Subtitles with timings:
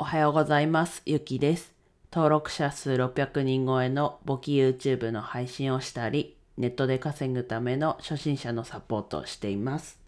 [0.00, 1.02] おはようございます。
[1.06, 1.74] ゆきです。
[2.12, 9.98] 登録者数600人超えの簿記 YouTube の配信をしたり、ネットで稼ぐための初心者のサポートをしています。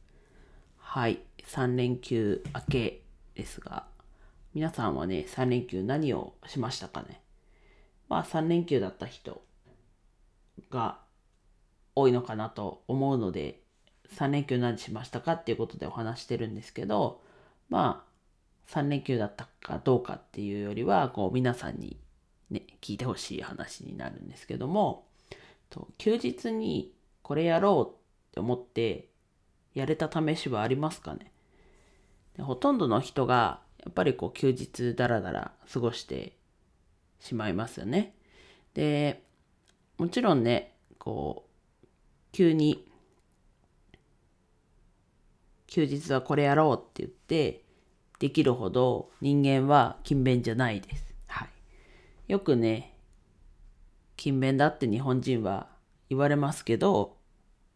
[0.78, 3.02] はい、3連休明け
[3.34, 3.84] ですが、
[4.54, 7.20] 皆さんはね、3連休何をしましたかね？
[8.08, 9.42] まあ3連休だった人
[10.70, 10.98] が
[11.96, 13.60] 多いのかなと思うので、
[14.14, 17.20] 3連休何しましたかっていうことでお話してるんですけど、
[17.68, 18.09] まあ、
[18.68, 21.98] 3連休だったかどうかっていうよりは、こう皆さんに
[22.50, 25.06] ね、聞いてほしい話になるんですけども、
[25.68, 29.08] と休日にこれやろうって思って
[29.74, 31.32] やれた試しはありますかね？
[32.36, 36.36] でほとんどの人がやっぱりこう休日だらだら過ごして
[37.20, 38.14] しまいますよね。
[38.74, 39.22] で、
[39.98, 41.86] もちろんね、こう、
[42.32, 42.86] 急に
[45.66, 47.64] 休日はこれやろうって言って
[48.20, 51.14] できるほど人間は勤勉じゃないです。
[51.26, 51.48] はい。
[52.28, 52.94] よくね、
[54.18, 55.68] 勤勉だって日本人は
[56.10, 57.16] 言われますけど、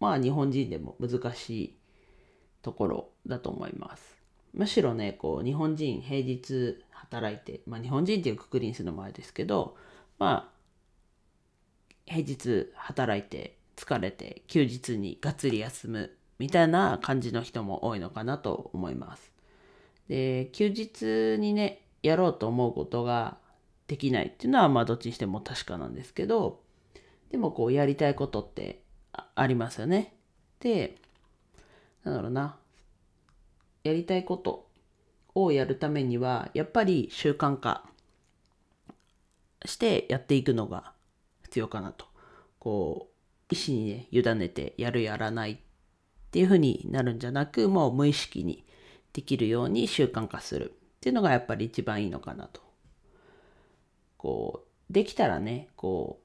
[0.01, 1.77] まあ日本人でも難しい
[2.61, 4.23] ところだと思います。
[4.53, 9.79] むしろね、こう日本人平日働いて、まあ日本人っていうくくりにするのもあれですけど、
[10.19, 10.55] まあ
[12.05, 19.34] 平日働いて疲れて休日にがっつり休むみたいな感じの人も多いのかなと思います。
[20.09, 23.39] で、休日にね、やろうと思うことが
[23.87, 26.61] できないっていうのは、まあどっちにしても確かなんですけど、
[27.31, 28.83] でもこうやりたいことって
[29.35, 30.15] ありますよね。
[30.61, 30.97] で、
[32.05, 32.57] なんだろうな、
[33.83, 34.69] やりたいこと
[35.35, 37.85] をやるためには、やっぱり習慣化
[39.65, 40.93] してやっていくのが
[41.43, 42.07] 必要かなと。
[42.59, 43.09] こ
[43.51, 45.57] う、意思にね、委ねてやるやらないっ
[46.31, 48.65] ていう風になるんじゃなく、もう無意識に
[49.15, 52.61] できるように習慣化するっていうのがやっぱり一番いいのかなと。
[54.19, 56.25] こう、できたらね、こう、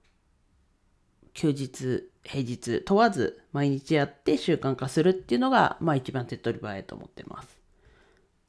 [1.33, 7.57] 休日、平日問わず毎日やって習慣化するっていうのが、まあ一番手っ取り早いと思ってます。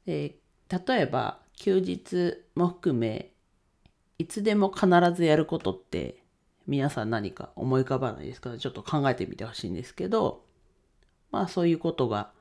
[0.05, 0.35] で、
[0.69, 3.31] 例えば、休日も含め、
[4.17, 6.23] いつでも必ずやることって、
[6.65, 8.57] 皆さん何か思い浮かばないですか？
[8.57, 10.45] ちょっと考えてみてほしいんですけど、
[11.31, 12.31] まあそういうことが、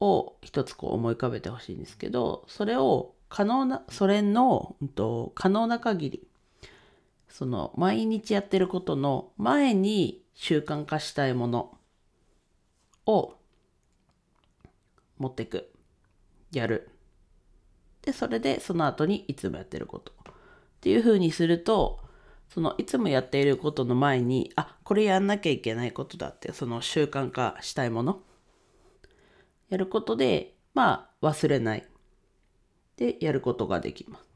[0.00, 6.28] を一つこう思い浮かべてほしいんですけど、それを可能な、それの、うんと、可能な限り、
[7.28, 11.78] その毎日やってることの前に習慣化したいもの
[13.06, 13.34] を
[15.18, 15.70] 持っていく。
[16.52, 16.88] やる。
[18.02, 20.12] で、それでその後にいつもやってること。
[20.12, 20.32] っ
[20.80, 22.00] ていう風にすると、
[22.48, 28.22] そのいつもやっていることの前に、あ、これやんなきゃいけないことだって、その習慣化したいもの。
[29.68, 31.88] やることで、まあ忘れない。
[32.96, 34.28] で、やることができます。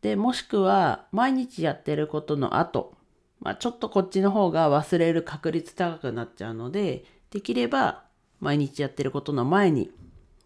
[0.00, 2.96] で、もしくは、毎日やってることの後、
[3.40, 8.04] まあ、ちょっとこっちの方が忘れる確率高くなっちゃうので、できれば、
[8.40, 9.90] 毎日やってることの前に、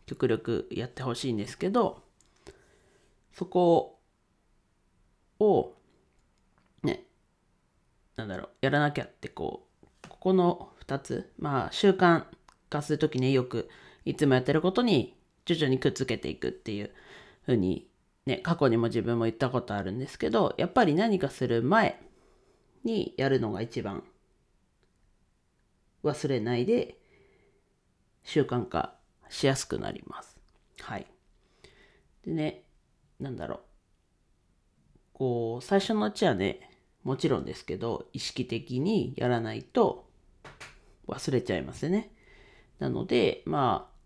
[0.05, 2.03] 極力やってほしいんですけど、
[3.33, 3.99] そこ
[5.41, 5.75] を、
[6.83, 7.07] ね、
[8.17, 12.25] なんだろう、やらなきゃってこう、ここの2つ、まあ、習慣
[12.69, 13.69] 化するときね、よく、
[14.05, 16.91] いつもやってることに徐々にくっつけていくっていう
[17.45, 17.89] ふうに
[18.27, 22.01] ね、過去にも自分も言ったことあるんですけど、やっぱり何かする前
[22.85, 24.03] にやるのが一番
[26.03, 26.97] 忘れないで
[28.25, 28.95] 習慣化
[29.29, 30.37] しやすくなります。
[30.81, 31.07] はい。
[32.25, 32.65] でね、
[33.21, 33.61] なんだろう。
[35.13, 36.69] こう、最初のうちはね、
[37.05, 40.09] もちろんですけど、意識的にやらないと
[41.07, 42.11] 忘れちゃいますね。
[42.79, 43.97] なので、まあ、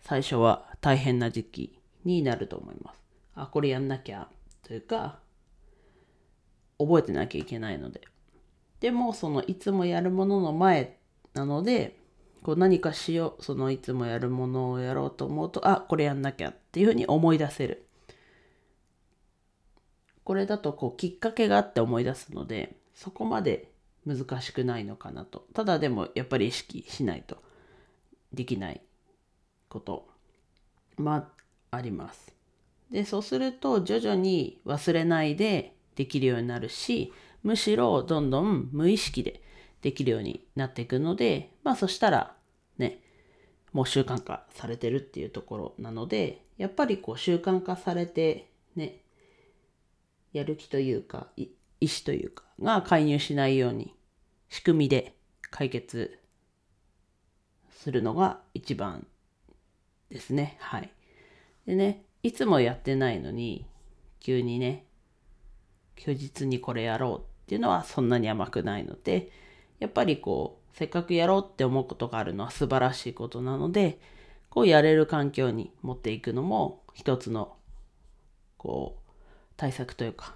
[0.00, 3.02] 最初は大変な時期になると思います。
[3.34, 4.28] あ、これやんなきゃ
[4.62, 5.20] というか、
[6.78, 8.00] 覚えてなきゃいけないので。
[8.80, 10.98] でも、そのいつもやるものの前
[11.34, 11.98] なので、
[12.42, 17.86] こう何かしよう、そのいつもやるものをやろうと思うと、あ、これやんなきゃっていうふうに思い出せる。
[20.24, 23.70] これだとこうきっかけがあって思い出すので、そこまで
[24.06, 25.46] 難しくないのかなと。
[25.52, 27.42] ただでもやっぱり意識しないと
[28.32, 28.80] できない
[29.68, 30.08] こと、
[30.96, 31.28] ま
[31.70, 32.34] あ、あります。
[32.90, 37.12] で、そうすると徐々に忘れないでできるようになるし、
[37.42, 39.42] むしろどんどん無意識で
[39.82, 42.36] できるようになっていくので、まあそしたら
[42.78, 43.00] ね、
[43.72, 49.00] もう習慣化されてるっていうところなので、やっぱりこう習慣化されてね、
[50.32, 51.48] やる気というか、意
[51.86, 53.94] 思というかが介入しないように
[54.48, 55.14] 仕組みで
[55.50, 56.19] 解決
[57.80, 59.06] するのが一番
[60.10, 60.56] ですね。
[60.60, 60.90] はい。
[61.66, 63.64] でね、いつもやってないのに
[64.20, 64.84] 急にね
[65.96, 69.30] 休日にこれやろうっていうのはそんなに甘くないので
[69.78, 73.98] やっぱりこうせっかくやろうって思うことがあるのは素晴らしいことなので
[74.50, 77.56] こうやれる環境に持っていくのも一つの
[78.56, 79.12] こう
[79.56, 80.34] 対策というか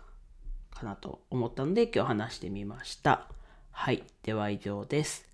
[0.75, 3.29] かなと思ったので今日話してみました
[3.71, 5.34] はいでは以上です